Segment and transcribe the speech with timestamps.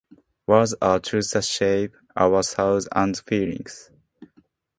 [0.47, 3.91] Words are tools that shape our thoughts and feelings.